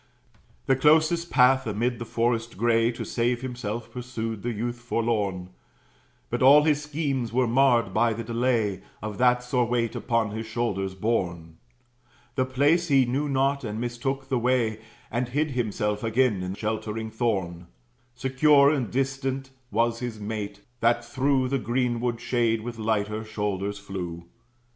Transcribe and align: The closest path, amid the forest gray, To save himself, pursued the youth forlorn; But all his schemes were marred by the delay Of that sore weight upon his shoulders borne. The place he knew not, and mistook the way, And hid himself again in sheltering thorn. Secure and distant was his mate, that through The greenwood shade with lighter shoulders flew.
The 0.65 0.75
closest 0.75 1.29
path, 1.29 1.67
amid 1.67 1.99
the 1.99 2.05
forest 2.07 2.57
gray, 2.57 2.91
To 2.93 3.05
save 3.05 3.43
himself, 3.43 3.91
pursued 3.91 4.41
the 4.41 4.51
youth 4.51 4.77
forlorn; 4.79 5.49
But 6.31 6.41
all 6.41 6.63
his 6.63 6.81
schemes 6.81 7.31
were 7.31 7.45
marred 7.45 7.93
by 7.93 8.13
the 8.13 8.23
delay 8.23 8.81
Of 9.03 9.19
that 9.19 9.43
sore 9.43 9.65
weight 9.65 9.95
upon 9.95 10.31
his 10.31 10.47
shoulders 10.47 10.95
borne. 10.95 11.57
The 12.33 12.45
place 12.45 12.87
he 12.87 13.05
knew 13.05 13.29
not, 13.29 13.63
and 13.63 13.79
mistook 13.79 14.27
the 14.27 14.39
way, 14.39 14.79
And 15.11 15.29
hid 15.29 15.51
himself 15.51 16.03
again 16.03 16.41
in 16.41 16.55
sheltering 16.55 17.11
thorn. 17.11 17.67
Secure 18.15 18.71
and 18.71 18.89
distant 18.89 19.51
was 19.69 19.99
his 19.99 20.19
mate, 20.19 20.61
that 20.79 21.05
through 21.05 21.47
The 21.49 21.59
greenwood 21.59 22.19
shade 22.19 22.61
with 22.61 22.79
lighter 22.79 23.23
shoulders 23.23 23.77
flew. 23.77 24.23